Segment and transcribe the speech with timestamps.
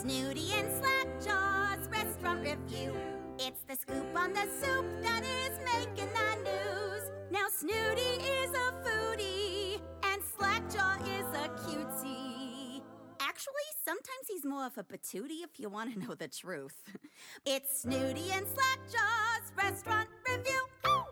[0.00, 2.94] Snooty and Slackjaw's restaurant review.
[3.38, 7.02] It's the scoop on the soup that is making the news.
[7.30, 12.82] Now Snooty is a foodie and Slackjaw is a cutie.
[13.20, 16.82] Actually, sometimes he's more of a patootie if you want to know the truth.
[17.44, 20.62] It's Snooty and Slackjaw's restaurant review.
[20.86, 21.06] Ow!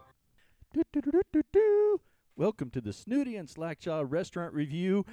[0.73, 2.01] Do-do-do-do-do.
[2.37, 5.05] Welcome to the Snooty and Slackjaw Restaurant Review.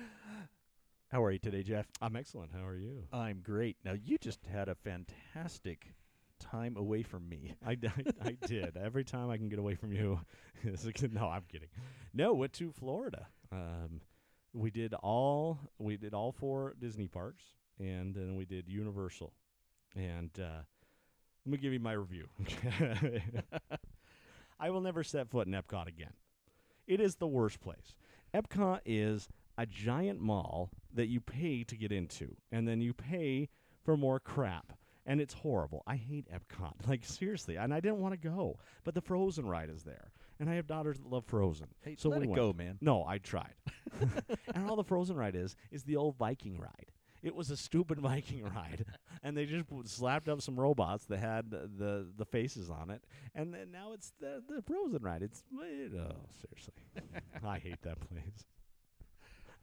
[1.15, 1.85] How are you today, Jeff?
[2.01, 2.51] I'm excellent.
[2.53, 3.03] How are you?
[3.13, 3.77] I'm great.
[3.85, 5.93] Now, you just had a fantastic
[6.41, 7.53] time away from me.
[7.65, 8.75] I, I, I did.
[8.83, 10.19] Every time I can get away from you.
[10.65, 11.69] no, I'm kidding.
[12.13, 13.27] No, went to Florida.
[13.49, 14.01] Um,
[14.51, 17.45] we did all we did all four Disney parks,
[17.79, 19.31] and then we did Universal.
[19.95, 20.63] And uh,
[21.45, 22.27] let me give you my review.
[24.59, 26.11] I will never set foot in Epcot again.
[26.87, 27.95] It is the worst place.
[28.33, 33.49] Epcot is a giant mall that you pay to get into, and then you pay
[33.83, 34.73] for more crap.
[35.07, 35.83] And it's horrible.
[35.85, 36.73] I hate Epcot.
[36.87, 37.57] Like, seriously.
[37.57, 38.57] And I didn't want to go.
[38.83, 40.11] But the Frozen ride is there.
[40.39, 41.67] And I have daughters that love Frozen.
[41.81, 42.41] Hey, so let we it went.
[42.41, 42.79] go, man.
[42.81, 43.53] No, I tried.
[44.55, 46.91] and all the Frozen ride is is the old Viking ride.
[47.25, 48.85] It was a stupid Viking ride,
[49.23, 53.53] and they just slapped up some robots that had the the, faces on it, and
[53.53, 55.23] then now it's the the Frozen ride.
[55.23, 56.73] It's it, oh seriously,
[57.43, 58.45] I hate that place.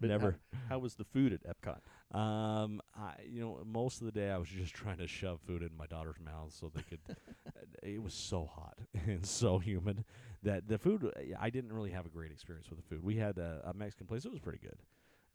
[0.03, 0.39] But Never.
[0.53, 1.79] How, how was the food at Epcot?
[2.17, 5.63] Um, I you know most of the day I was just trying to shove food
[5.63, 6.99] in my daughter's mouth so they could.
[7.85, 10.05] it was so hot and so humid
[10.43, 11.09] that the food
[11.39, 13.03] I didn't really have a great experience with the food.
[13.03, 14.79] We had a, a Mexican place; it was pretty good.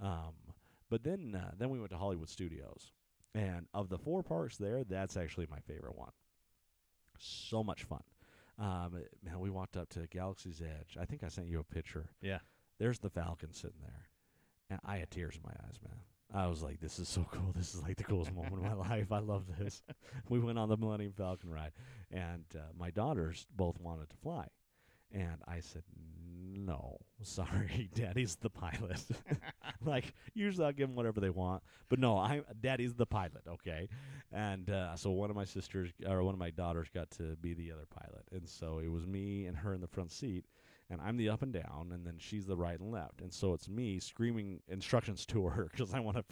[0.02, 0.34] Um,
[0.90, 2.92] but then uh, then we went to Hollywood Studios,
[3.34, 6.12] and of the four parks there, that's actually my favorite one.
[7.18, 8.04] So much fun.
[8.60, 10.98] Um, man, we walked up to Galaxy's Edge.
[11.00, 12.10] I think I sent you a picture.
[12.22, 12.40] Yeah.
[12.80, 14.10] There's the Falcon sitting there.
[14.70, 16.00] And I had tears in my eyes, man.
[16.34, 17.54] I was like, this is so cool.
[17.56, 19.12] This is like the coolest moment of my life.
[19.12, 19.82] I love this.
[20.30, 21.72] we went on the Millennium Falcon ride,
[22.12, 24.48] and uh, my daughters both wanted to fly.
[25.12, 25.84] And I said,
[26.54, 29.02] no, sorry, daddy's the pilot.
[29.86, 33.88] like, usually I'll give them whatever they want, but no, I'm daddy's the pilot, okay?
[34.34, 37.54] And uh, so one of my sisters, or one of my daughters, got to be
[37.54, 38.26] the other pilot.
[38.34, 40.44] And so it was me and her in the front seat
[40.90, 43.54] and I'm the up and down, and then she's the right and left, and so
[43.54, 46.24] it's me screaming instructions to her because I want to,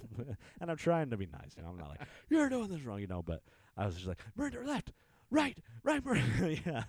[0.61, 1.55] and I'm trying to be nice.
[1.57, 3.41] You know, I'm not like you're doing this wrong, you know, but
[3.77, 4.91] I was just like Miranda left,
[5.29, 6.83] right, right, Miranda, yeah.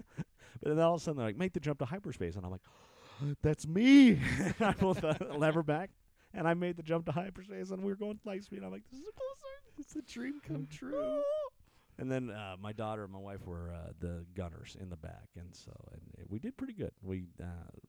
[0.63, 2.53] But then all of a sudden they're like make the jump to hyperspace, and I'm
[2.53, 2.63] like,
[3.43, 4.21] that's me.
[4.61, 5.91] I pulled the lever back,
[6.33, 8.59] and I made the jump to hyperspace, and we were going light speed.
[8.59, 9.53] And I'm like, this is closer.
[9.79, 11.23] It's a dream come true.
[11.99, 15.29] And then uh, my daughter and my wife were uh, the gunners in the back,
[15.35, 16.93] and so and it, we did pretty good.
[17.03, 17.47] We uh,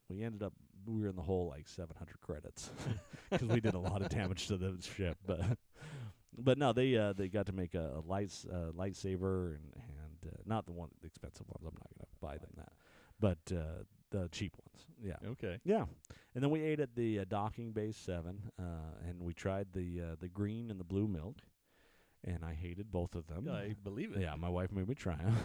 [0.09, 0.53] we ended up
[0.85, 2.71] we were in the hole like 700 credits
[3.29, 5.17] because we did a lot of damage to the ship.
[5.25, 5.41] But
[6.37, 10.31] but no, they uh, they got to make a, a light uh, lightsaber and and
[10.33, 11.65] uh, not the one the expensive ones.
[11.65, 12.71] I'm not gonna buy them that,
[13.19, 14.85] but uh, the cheap ones.
[15.03, 15.29] Yeah.
[15.31, 15.59] Okay.
[15.63, 15.85] Yeah,
[16.33, 20.01] and then we ate at the uh, docking base seven, uh, and we tried the
[20.01, 21.37] uh, the green and the blue milk,
[22.27, 23.47] and I hated both of them.
[23.49, 24.21] I believe it.
[24.21, 25.35] Yeah, my wife made me try 'em.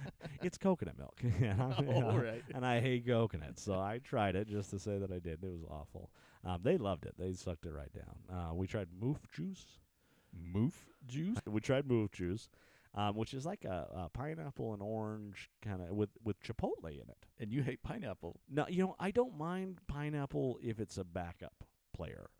[0.42, 2.42] it's coconut milk, and, I'm- Oh, all right.
[2.54, 5.44] and I hate coconut, so I tried it just to say that I did.
[5.44, 6.10] It was awful.
[6.44, 8.16] Um, they loved it; they sucked it right down.
[8.36, 9.66] Uh, we tried moof juice.
[10.54, 10.72] Moof
[11.06, 11.38] juice?
[11.46, 12.48] We tried moof juice,
[12.94, 17.08] um, which is like a, a pineapple and orange kind of with with chipotle in
[17.08, 17.26] it.
[17.38, 18.40] And you hate pineapple.
[18.48, 22.30] No, you know I don't mind pineapple if it's a backup player.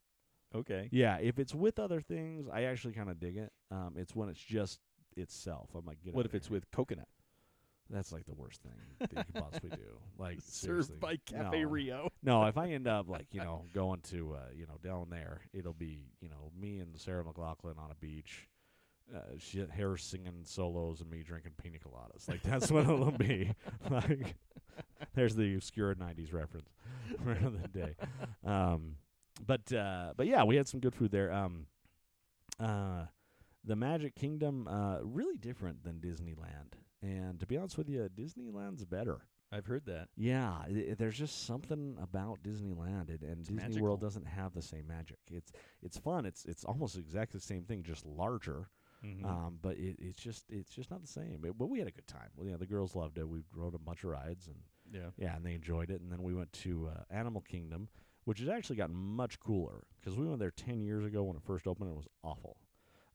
[0.55, 0.89] Okay.
[0.91, 3.53] Yeah, if it's with other things, I actually kind of dig it.
[3.71, 4.81] Um, it's when it's just
[5.17, 5.71] itself.
[5.75, 7.09] I'm like, get What if it's with coconut?
[7.89, 9.77] That's like the worst thing that you could possibly do.
[10.19, 10.97] Like seriously.
[10.97, 11.69] Served by Cafe no.
[11.69, 12.11] Rio.
[12.23, 15.41] No, if I end up like you know going to uh, you know down there,
[15.55, 18.47] it'll be you know me and Sarah McLachlan on a beach,
[19.15, 22.29] uh, she, her singing solos and me drinking pina coladas.
[22.29, 23.55] Like that's what it'll be.
[23.91, 24.37] Like
[25.15, 26.69] there's the obscure '90s reference
[27.25, 27.95] for the day.
[28.45, 28.97] Um,
[29.47, 31.33] but uh, but yeah, we had some good food there.
[31.33, 31.67] Um,
[32.59, 33.07] uh,
[33.65, 36.73] the Magic Kingdom uh, really different than Disneyland,
[37.03, 39.23] and to be honest with you, Disneyland's better.
[39.53, 40.09] I've heard that.
[40.17, 43.83] Yeah, i- there's just something about Disneyland, and, and Disney magical.
[43.83, 45.19] World doesn't have the same magic.
[45.31, 45.53] It's
[45.83, 46.25] it's fun.
[46.27, 48.69] It's it's almost exactly the same thing, just larger.
[49.05, 49.25] Mm-hmm.
[49.25, 51.41] Um, but it, it's just it's just not the same.
[51.45, 52.29] It, but we had a good time.
[52.37, 53.27] Well, yeah, the girls loved it.
[53.29, 54.57] We rode a bunch of rides, and
[54.93, 55.11] yeah.
[55.17, 56.01] yeah, and they enjoyed it.
[56.01, 57.89] And then we went to uh, Animal Kingdom,
[58.25, 61.43] which has actually gotten much cooler because we went there ten years ago when it
[61.43, 61.89] first opened.
[61.89, 62.57] and It was awful,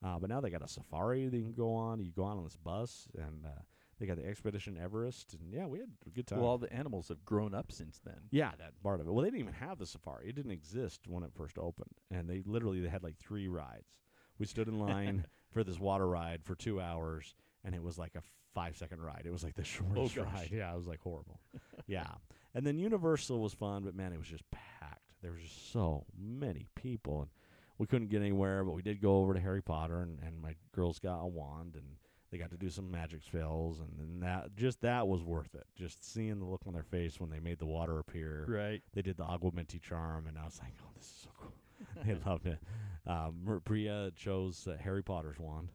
[0.04, 2.00] uh, but now they got a safari that you can go on.
[2.00, 3.62] You go on on this bus, and uh,
[4.00, 6.40] they got the Expedition Everest, and yeah, we had a good time.
[6.40, 8.20] Well, all the animals have grown up since then.
[8.32, 9.12] Yeah, that part of it.
[9.14, 10.28] Well, they didn't even have the safari.
[10.30, 13.96] It didn't exist when it first opened, and they literally they had like three rides.
[14.38, 18.16] We stood in line for this water ride for two hours, and it was like
[18.16, 18.22] a
[18.56, 19.24] five second ride.
[19.26, 20.50] It was like the shortest Oh, ride.
[20.52, 21.40] Yeah, it was like horrible.
[21.86, 22.08] yeah,
[22.56, 25.14] and then Universal was fun, but man, it was just packed.
[25.22, 27.30] There was just so many people, and
[27.78, 28.64] we couldn't get anywhere.
[28.64, 31.76] But we did go over to Harry Potter, and, and my girls got a wand,
[31.76, 31.84] and
[32.32, 35.66] they got to do some magic spells, and, and that just that was worth it.
[35.76, 38.46] Just seeing the look on their face when they made the water appear.
[38.48, 38.82] Right.
[38.94, 41.54] They did the Aguamenti charm, and I was like, "Oh, this is so cool."
[42.06, 42.60] they loved it.
[43.08, 45.70] Um, Bria chose uh, Harry Potter's wand,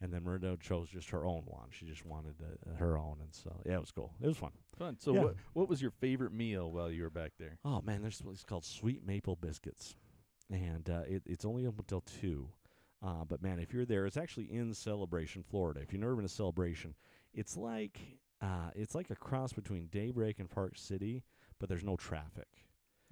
[0.00, 1.68] and then Merido chose just her own one.
[1.70, 4.12] She just wanted uh, her own, and so yeah, it was cool.
[4.20, 4.52] It was fun.
[4.78, 4.96] Fun.
[4.98, 5.22] So Yeah.
[5.22, 7.58] what what was your favorite meal while you were back there?
[7.64, 9.96] Oh man, there's it's called Sweet Maple Biscuits,
[10.50, 12.48] and uh, it, it's only up until two.
[13.02, 15.80] Uh, but man, if you're there, it's actually in Celebration, Florida.
[15.80, 16.94] If you've never been to Celebration,
[17.34, 18.00] it's like
[18.42, 21.22] uh, it's like a cross between Daybreak and Park City,
[21.58, 22.48] but there's no traffic.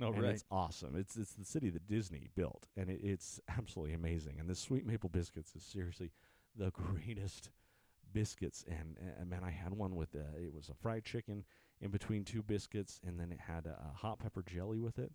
[0.03, 0.33] Oh, and right.
[0.33, 0.97] it's awesome.
[0.97, 4.41] It's it's the city that Disney built, and it, it's absolutely amazing.
[4.41, 6.11] And this sweet maple biscuits is seriously
[6.57, 7.51] the greatest
[8.13, 8.65] biscuits.
[8.69, 11.45] And, and man, I had one with uh, it was a fried chicken
[11.81, 15.13] in between two biscuits, and then it had a, a hot pepper jelly with it.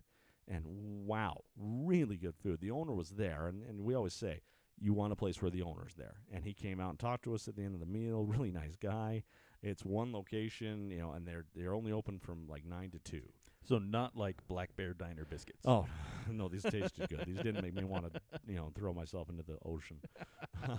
[0.48, 2.60] And wow, really good food.
[2.60, 4.42] The owner was there, and, and we always say
[4.82, 6.22] you want a place where the owner's there.
[6.32, 8.24] And he came out and talked to us at the end of the meal.
[8.30, 9.24] Really nice guy.
[9.62, 13.24] It's one location, you know, and they're they're only open from like nine to two.
[13.70, 15.62] So not like Black Bear Diner biscuits.
[15.66, 15.86] Oh
[16.32, 17.24] no, these tasted good.
[17.26, 19.98] These didn't make me want to, you know, throw myself into the ocean.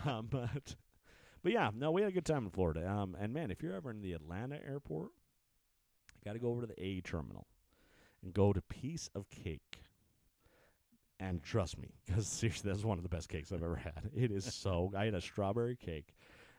[0.04, 0.76] um, but,
[1.42, 2.88] but yeah, no, we had a good time in Florida.
[2.88, 5.10] Um, and man, if you're ever in the Atlanta airport,
[6.14, 7.46] you got to go over to the A terminal
[8.22, 9.82] and go to Piece of Cake.
[11.18, 14.10] And trust me, because seriously, that's one of the best cakes I've ever had.
[14.16, 14.88] It is so.
[14.90, 14.98] Good.
[14.98, 16.14] I had a strawberry cake,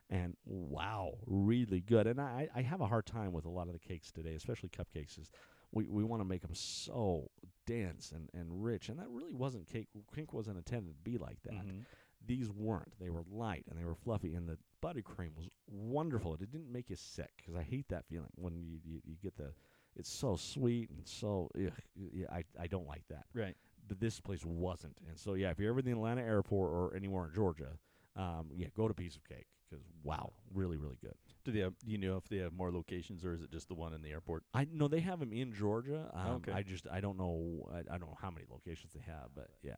[0.07, 2.05] and wow, really good.
[2.05, 4.69] And I, I have a hard time with a lot of the cakes today, especially
[4.69, 5.17] cupcakes.
[5.19, 5.31] Is
[5.71, 7.29] we, we want to make them so
[7.65, 9.87] dense and, and rich, and that really wasn't cake.
[10.15, 11.53] Cake wasn't intended to be like that.
[11.53, 11.85] Mhm.
[12.25, 12.93] These weren't.
[12.99, 16.33] They were light and they were fluffy, and the buttercream was wonderful.
[16.35, 19.35] It didn't make you sick because I hate that feeling when you, you, you get
[19.37, 19.53] the.
[19.95, 21.49] It's so sweet and so.
[21.55, 23.25] Ugh, yeah, I I don't like that.
[23.33, 23.55] Right.
[23.87, 26.95] But this place wasn't, and so yeah, if you're ever in the Atlanta airport or
[26.95, 27.77] anywhere in Georgia,
[28.15, 31.13] um, yeah, go to Piece of Cake because wow, really really good.
[31.43, 33.67] Do they have, do you know if they have more locations or is it just
[33.67, 34.43] the one in the airport?
[34.53, 36.09] I know they have them in Georgia.
[36.13, 36.51] Um, Okay.
[36.51, 39.49] I just I don't know I, I don't know how many locations they have, but
[39.63, 39.73] yeah,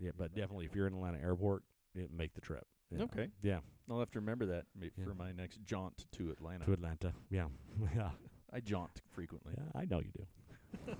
[0.00, 0.10] yeah.
[0.16, 1.64] But definitely, if you're in Atlanta airport,
[1.94, 2.66] it, make the trip.
[2.92, 3.04] know.
[3.04, 3.28] Okay.
[3.42, 3.58] Yeah,
[3.90, 5.04] I'll have to remember that ma- Yeah.
[5.04, 6.64] for my next jaunt to Atlanta.
[6.66, 7.12] to Atlanta.
[7.30, 7.46] Yeah,
[7.96, 8.10] yeah,
[8.52, 9.54] I jaunt frequently.
[9.56, 9.80] yeah.
[9.80, 10.92] I know you do.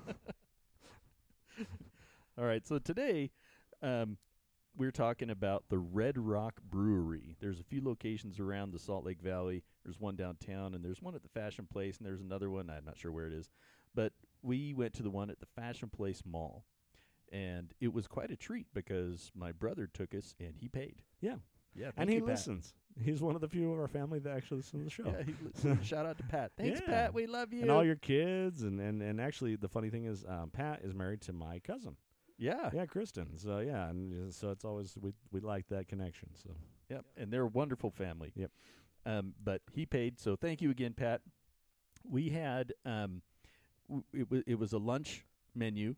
[2.39, 3.31] All right, so today
[3.83, 4.17] um,
[4.79, 7.37] we're talking about the Red Rock Brewery.
[7.41, 9.65] There's a few locations around the Salt Lake Valley.
[9.85, 12.71] There's one downtown, and there's one at the Fashion Place, and there's another one.
[12.71, 13.51] I'm not sure where it is,
[13.95, 16.65] but we went to the one at the Fashion Place Mall,
[17.33, 21.03] and it was quite a treat because my brother took us and he paid.
[21.21, 21.37] Yeah,
[21.75, 22.31] Yeah, and he you, Pat.
[22.31, 22.73] listens.
[23.01, 25.15] He's one of the few of our family that actually listens to the show.
[25.65, 26.53] Yeah, shout out to Pat.
[26.57, 26.87] Thanks, Yeah.
[26.87, 27.15] Pat.
[27.15, 27.63] We love you.
[27.63, 30.95] and all your kids, and, and, and actually, the funny thing is, um, Pat is
[30.95, 31.97] married to my cousin.
[32.39, 33.37] Yeah, Yeah, Kristen.
[33.39, 36.29] So yeah, and uh, so it's always we we like that connection.
[36.35, 36.51] So
[36.91, 38.33] Yep, and they're a wonderful family.
[38.35, 38.51] Yep.
[39.05, 41.21] Um, but he paid, so thank you again, Pat.
[42.09, 43.23] We had um,
[43.89, 45.25] w- it was it was a lunch
[45.55, 45.97] menu,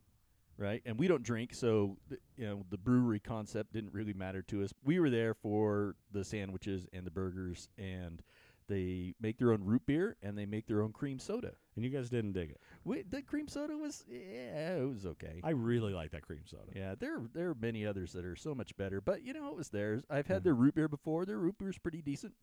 [0.56, 0.82] right?
[0.84, 4.62] And we don't drink, so th- you know the brewery concept didn't really matter to
[4.64, 4.72] us.
[4.84, 8.22] We were there for the sandwiches and the burgers, and
[8.68, 11.52] they make their own root beer and they make their own cream soda.
[11.82, 12.60] And you guys didn't dig it.
[12.84, 15.40] We, the cream soda was yeah, it was okay.
[15.42, 16.70] I really like that cream soda.
[16.74, 19.56] Yeah, there there are many others that are so much better, but you know it
[19.56, 20.02] was theirs.
[20.10, 20.44] I've had Yeah.
[20.44, 21.24] their root beer before.
[21.24, 22.34] Their root beer's pretty decent,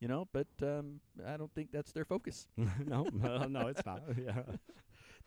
[0.00, 2.48] you know, but um, I don't think that's their focus.
[2.56, 4.02] no, no, no, it's not.
[4.24, 4.42] Yeah.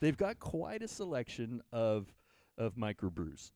[0.02, 2.14] They've got quite a selection of
[2.58, 3.52] of microbrews.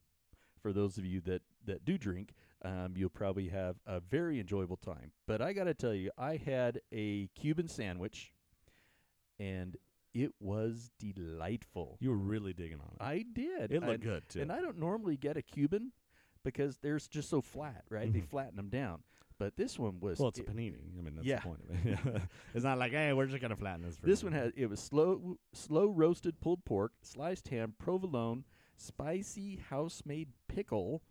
[0.61, 4.77] For those of you that that do drink, um, you'll probably have a very enjoyable
[4.77, 5.11] time.
[5.27, 8.33] But I got to tell you, I had a Cuban sandwich,
[9.43, 9.77] and
[10.13, 11.97] it was delightful.
[11.99, 13.01] You were really digging on it.
[13.03, 13.71] I did.
[13.71, 14.41] it looked and, good too.
[14.41, 15.91] And I don't normally get a Cuban
[16.43, 18.11] because they're just so flat, right?
[18.13, 18.27] They Mhm.
[18.27, 19.03] flatten them down.
[19.39, 20.97] But this one was well, it's a it- panini.
[20.97, 21.37] I mean, that's Yeah.
[21.37, 22.21] the point of it.
[22.53, 23.97] It's not like, hey, we're just gonna flatten this.
[23.97, 28.45] For This one had it was slow slow roasted pulled pork, sliced ham, provolone,
[28.77, 31.01] spicy house made pickle,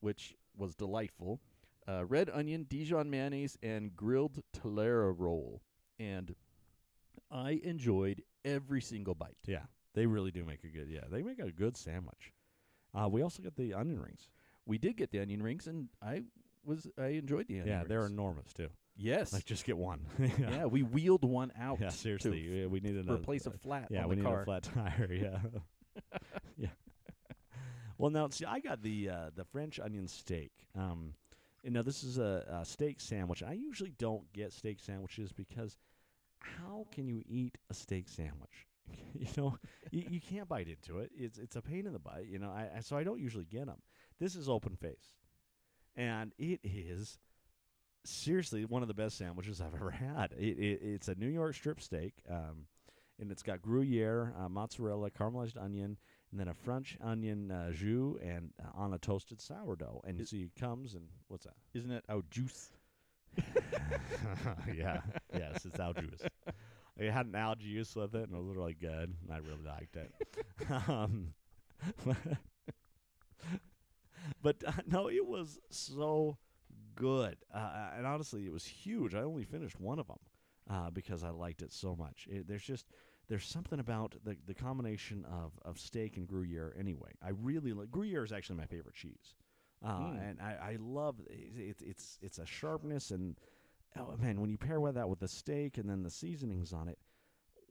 [0.00, 1.40] which was delightful,
[1.88, 5.62] uh, red onion, Dijon mayonnaise, and grilled telera roll.
[5.98, 6.34] And
[7.30, 9.36] I enjoyed every single bite.
[9.46, 9.62] Yeah,
[9.94, 10.88] they really do make a good.
[10.88, 12.32] Yeah, they make a good sandwich.
[12.94, 14.28] Uh, we also get the onion rings.
[14.66, 16.24] We did get the onion rings, and I
[16.64, 17.88] was I enjoyed the onion yeah, rings.
[17.88, 18.68] they're enormous too.
[18.96, 20.00] yes, Like, just get one.
[20.38, 20.66] yeah.
[20.66, 21.78] We wheeled one out.
[21.80, 24.42] Yeah, to seriously, yeah, we needed a replace a flat Yeah, we need car.
[24.42, 25.08] a flat tire.
[25.12, 25.38] Yeah,
[26.56, 26.68] yeah.
[27.98, 30.52] Well, now see, I got the uh, the French onion steak.
[30.74, 31.14] Um,
[31.64, 33.42] And now this is a, a steak sandwich.
[33.42, 35.76] I usually don't get steak sandwiches because
[36.40, 38.66] how can you eat a steak sandwich?
[39.14, 39.56] you know,
[39.90, 41.10] you, you can't bite into it.
[41.16, 42.26] It's it's a pain in the butt.
[42.26, 43.80] You know, I, I so I don't usually get them.
[44.18, 45.14] This is open face,
[45.96, 47.18] and it is
[48.04, 50.32] seriously one of the best sandwiches I've ever had.
[50.38, 52.66] It, it it's a New York strip steak, um,
[53.18, 55.96] and it's got Gruyere, uh, mozzarella, caramelized onion,
[56.30, 60.02] and then a French onion uh, jus, and uh, on a toasted sourdough.
[60.06, 61.54] And you see, it comes and what's that?
[61.74, 62.70] Isn't it au juice?
[64.74, 65.00] yeah,
[65.32, 66.22] yes, it's al juice.
[66.98, 69.14] It had an al juice with it, and it was really good.
[69.22, 70.12] And I really liked it.
[70.88, 71.32] um,
[74.42, 76.38] but uh, no, it was so
[76.94, 79.14] good, uh, and honestly, it was huge.
[79.14, 80.18] I only finished one of them
[80.68, 82.28] uh, because I liked it so much.
[82.30, 82.86] It, there's just
[83.28, 86.74] there's something about the the combination of of steak and Gruyere.
[86.78, 89.34] Anyway, I really like Gruyere is actually my favorite cheese,
[89.84, 90.30] uh, Mm.
[90.30, 93.36] and I, I love it's it's it's a sharpness and
[93.98, 96.88] oh man, when you pair with that with the steak and then the seasonings on
[96.88, 96.98] it,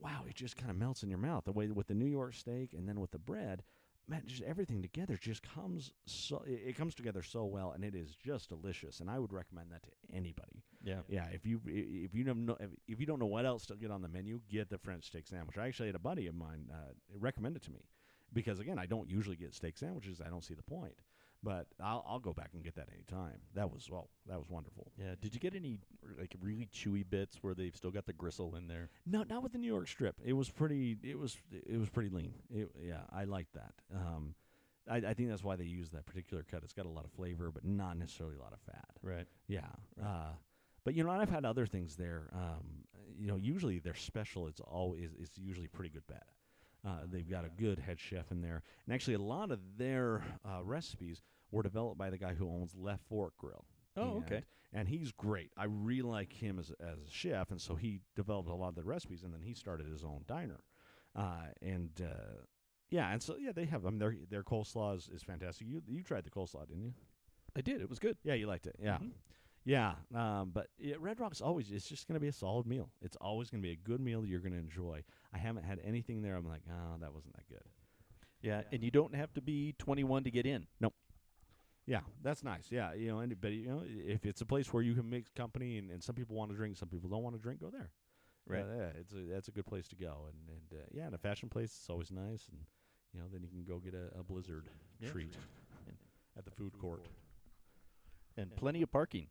[0.01, 1.45] wow, it just kind of melts in your mouth.
[1.45, 3.63] The way with the New York steak and then with the bread,
[4.07, 8.15] man, just everything together just comes so it, comes together so well, and it is
[8.15, 8.99] just delicious.
[9.01, 10.63] And I would recommend that to anybody.
[10.83, 11.01] Yeah.
[11.09, 13.75] Yeah, if you if you don't know if, if you don't know what else to
[13.75, 15.57] get on the menu, get the French steak sandwich.
[15.57, 17.81] I actually had a buddy of mine uh, recommend it to me
[18.33, 20.21] because again, I don't usually get steak sandwiches.
[20.25, 20.95] I don't see the point.
[21.41, 23.39] But I'll I'll go back and get that anytime.
[23.55, 24.91] That was well, that was wonderful.
[24.98, 25.15] Yeah.
[25.22, 25.79] Did you get any
[26.19, 28.89] like really chewy bits where they've still got the gristle in there?
[29.05, 30.15] No, not with the New York strip.
[30.24, 30.98] It was pretty.
[31.01, 32.34] It was it was pretty lean.
[32.53, 33.74] It, yeah, I liked that.
[33.96, 34.36] Um,
[34.89, 36.63] I, I think that's why they use that particular cut.
[36.63, 38.89] It's got a lot of flavor, but not necessarily a lot of fat.
[39.01, 39.27] Right.
[39.48, 39.67] Yeah.
[40.01, 40.31] Uh,
[40.84, 42.29] but you know, I've had other things there.
[42.34, 42.86] Um,
[43.17, 46.25] you know, usually their special is always it's usually pretty good bet.
[46.86, 50.24] Uh, they've got a good head chef in there, and actually a lot of their
[50.45, 51.21] uh, recipes
[51.51, 53.65] were developed by the guy who owns Left Fork Grill.
[53.98, 54.36] Oh, okay.
[54.38, 55.51] And- And he's great.
[55.57, 58.75] I really like him as as a chef, and so he developed a lot of
[58.75, 60.59] the recipes, and then he started his own diner.
[61.15, 62.43] Uh, and uh,
[62.91, 63.83] yeah, and so yeah, they have.
[63.86, 65.65] I mean, their their coleslaw is, is fantastic.
[65.67, 66.93] You you tried the coleslaw, didn't you?
[67.55, 67.81] I did.
[67.81, 68.17] It was good.
[68.24, 68.75] Yeah, you liked it.
[68.79, 69.00] Yeah.
[69.00, 69.12] Mhm.
[69.69, 72.89] Yeah, um, but yeah, Red Rock's always it's just going to be a solid meal.
[73.03, 75.03] It's always going to be a good meal that you're going to enjoy.
[75.31, 77.61] I haven't had anything there I'm like, "Oh, that wasn't that good."
[78.41, 80.65] Yeah, and you don't have to be 21 to get in.
[80.79, 80.95] Nope.
[81.85, 82.65] Yeah, that's nice.
[82.71, 85.77] Yeah, you know, anybody, you know, if it's a place where you can mix company
[85.77, 87.91] and, and some people want to drink, some people don't want to drink, go there.
[88.47, 88.65] Right.
[88.67, 90.25] Yeah, yeah, it's a that's a good place to go.
[90.29, 92.57] And and uh, yeah, and a fashion place it's always nice and
[93.13, 94.65] you know, then you can go get a, a blizzard
[94.99, 95.09] Yeah.
[95.09, 95.35] treat
[96.35, 97.07] at the food court.
[98.35, 99.27] And plenty of parking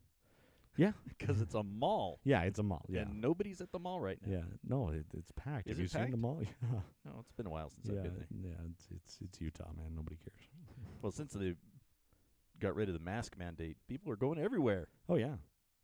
[0.79, 0.93] Yeah.
[1.09, 2.21] because it's a mall.
[2.25, 2.87] Yeah, it's a mall.
[2.89, 3.01] Yeah.
[3.03, 4.33] And nobody's at the mall right now.
[4.33, 4.43] Yeah.
[4.67, 5.67] No, it, it's packed.
[5.69, 6.41] Is Have it you seen the mall?
[6.43, 6.79] Yeah.
[7.05, 8.27] No, it's been a while since yeah, I've been there.
[8.51, 9.95] yeah, it's, it's it's Utah, man.
[9.95, 10.49] Nobody cares.
[11.03, 11.55] Well, since they
[12.61, 14.89] got rid of the mask mandate, people are going everywhere.
[15.09, 15.37] Oh yeah,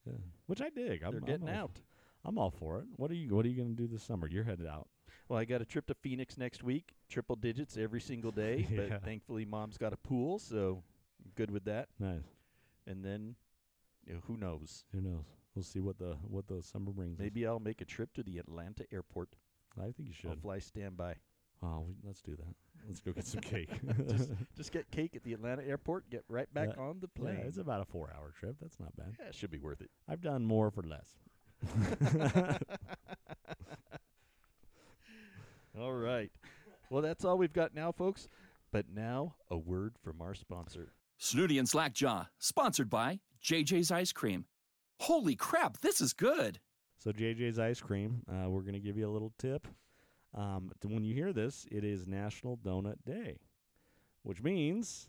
[0.07, 0.13] yeah.
[0.47, 1.03] Which I dig.
[1.03, 1.81] I'm, They're I'm getting all- out.
[2.25, 2.85] I'm all for it.
[2.97, 4.27] What are you What are you going to do this summer?
[4.29, 4.89] You're headed out.
[5.29, 8.67] Well, I got a trip to Phoenix next week, triple digits every single day.
[8.71, 8.77] Yeah.
[8.89, 10.83] But thankfully, mom's got a pool, so
[11.25, 11.89] I'm good with that.
[11.99, 12.23] Nice.
[12.87, 13.35] And then,
[14.07, 14.85] you know, who knows?
[14.93, 15.25] Who knows?
[15.55, 17.15] We'll see what the what the summer brings.
[17.19, 17.23] us.
[17.23, 19.29] Maybe I'll make a trip to the Atlanta airport.
[19.79, 20.31] I think you should.
[20.31, 21.15] I'll fly standby.
[21.63, 22.55] Oh, we, let's do that.
[22.87, 23.71] Let's go get some cake.
[24.09, 26.83] Just- Just get cake at the Atlanta airport, get right back Yeah.
[26.83, 27.43] on the yeah, plane.
[27.47, 28.57] it's about a four-hour trip.
[28.61, 29.17] That's not bad.
[29.19, 29.91] Yeah, it should be worth it.
[30.09, 31.15] I've done more for less.
[35.79, 36.31] all right.
[36.91, 38.29] Well, that's all we've got now, folks.
[38.71, 40.93] But now, a word from our sponsor.
[41.19, 44.47] Snooty and Slackjaw, sponsored by JJ's Ice Cream.
[45.01, 46.61] Holy crap, this is good.
[46.99, 49.67] So JJ's Ice Cream, uh, we're going to give you a little tip.
[50.35, 53.39] Um, when you hear this, it is National Donut Day,
[54.23, 55.09] which means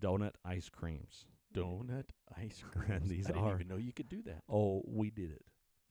[0.00, 1.26] donut ice creams.
[1.54, 2.04] Donut
[2.36, 3.02] ice creams.
[3.02, 4.42] And these I didn't are- even know you could do that.
[4.48, 5.44] Oh, we did it.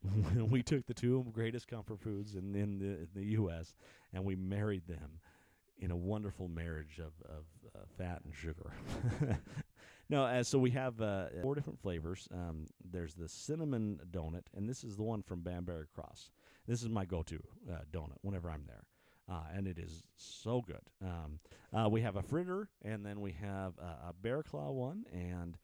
[0.49, 3.75] we took the two greatest comfort foods in, in the in the U.S.
[4.13, 5.19] and we married them
[5.81, 7.45] in a wonderful marriage of of
[7.75, 8.71] uh, fat and sugar.
[10.09, 12.27] no, uh, so we have uh, four different flavors.
[12.31, 16.31] Um, there's the cinnamon donut, and this is the one from Banbury Cross.
[16.67, 18.83] This is my go-to uh, donut whenever I'm there.
[19.29, 20.81] Uh, and it is so good.
[21.01, 21.39] Um,
[21.73, 25.57] uh, we have a fritter, and then we have a bear claw one, and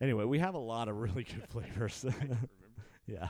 [0.00, 2.04] anyway, we have a lot of really good flavors.
[3.06, 3.28] yeah,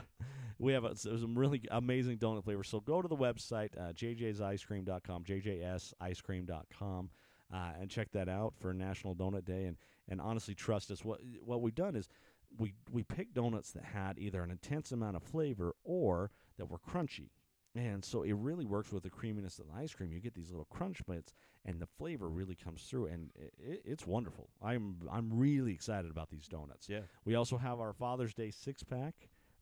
[0.59, 2.69] we have a, so some really amazing donut flavors.
[2.69, 7.09] So go to the website uh, jjsicecream.com, jjsicecream.com,
[7.53, 9.65] uh, and check that out for National Donut Day.
[9.65, 9.77] And
[10.09, 11.03] and honestly, trust us.
[11.03, 12.09] What what we've done is
[12.57, 16.79] we we picked donuts that had either an intense amount of flavor or that were
[16.79, 17.29] crunchy.
[17.75, 20.11] And so it really works with the creaminess of the ice cream.
[20.11, 21.33] You get these little crunch bits,
[21.65, 24.49] and the flavor really comes through, and it, it's wonderful.
[24.61, 26.87] I'm I'm really excited about these donuts.
[26.87, 27.01] Yeah.
[27.25, 29.15] We also have our Father's Day six pack.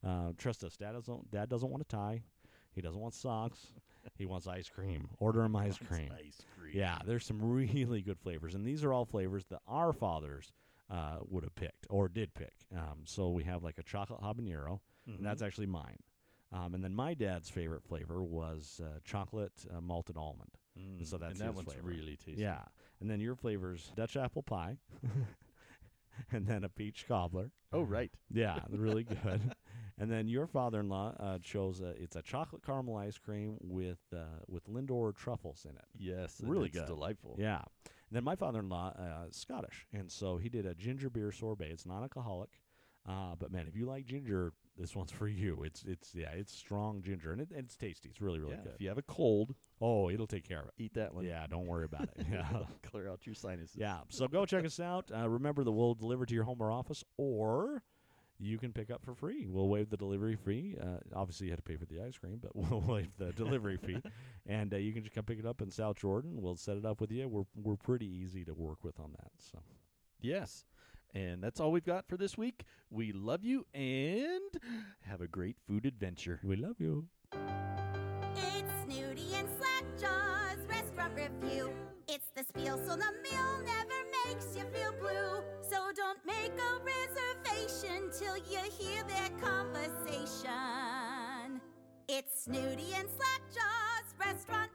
[0.06, 2.24] Uh, trust us, Dad doesn't Dad doesn't want a tie.
[2.74, 3.68] He doesn't want socks.
[4.18, 5.10] he wants ice cream.
[5.20, 6.12] Order him ice cream.
[6.18, 6.74] Ice cream.
[6.76, 10.52] Yeah, there's some really good flavors, and these are all flavors that our fathers
[10.90, 12.54] uh, would have picked or did pick.
[12.76, 15.98] Um, so we have like a chocolate habanero, and that's actually mine.
[16.54, 20.52] Um, and then my dad's favorite flavor was uh, chocolate uh, malted almond.
[20.78, 21.88] Mm, so that's and that one's flavor.
[21.88, 22.42] really tasty.
[22.42, 22.64] Yeah,
[23.00, 24.78] and then your flavors Dutch apple pie,
[26.32, 27.52] and then a peach cobbler.
[27.74, 28.12] Oh, right.
[28.34, 29.54] Yeah, really good.
[29.98, 34.20] And then your father-in-law uh, chose a, it's a chocolate caramel ice cream with uh,
[34.48, 35.86] with Lindor truffles in it.
[35.98, 36.40] Yes.
[36.40, 36.88] and Really it's good.
[36.88, 37.36] Delightful.
[37.40, 37.62] Yeah.
[37.86, 41.68] And then my father-in-law uh, Scottish, and so he did a ginger beer sorbet.
[41.72, 42.50] It's non-alcoholic,
[43.08, 45.64] uh, but man, if you like ginger, this one's for you.
[45.64, 48.10] It's it's yeah, it's strong ginger, and it, it's tasty.
[48.10, 48.74] It's really really Yeah, good.
[48.76, 50.74] If you have a cold, Oh, it'll take care of it.
[50.78, 51.24] eat that one.
[51.26, 52.26] Yeah, don't worry about it.
[52.32, 52.64] Yeah.
[52.84, 53.76] Clear out your sinuses.
[53.78, 54.00] Yeah.
[54.10, 55.10] So go check us out.
[55.16, 57.82] Uh, remember that we'll deliver to your home or office, or
[58.42, 59.46] you can pick up for free.
[59.48, 60.76] We'll waive the delivery fee.
[60.82, 63.78] Uh, obviously, you had to pay for the ice cream, but we'll waive the delivery
[63.78, 64.02] fee,
[64.48, 66.42] and uh, you can just come pick it up in South Jordan.
[66.42, 67.28] We'll set it up with you.
[67.28, 69.32] We're we're pretty easy to work with on that.
[69.38, 69.60] So
[70.22, 70.66] Yes.
[71.14, 72.64] And that's all we've got for this week.
[72.90, 74.42] We love you and
[75.02, 76.40] have a great food adventure.
[76.44, 77.08] we love you.
[77.34, 81.74] It's Snooty and Slackjaw's restaurant review.
[82.08, 85.44] It's the spiel, so the meal never makes you feel blue.
[86.12, 91.62] Don't make a reservation till you hear their conversation.
[92.10, 94.72] It's Snooty and Slackjaw's restaurant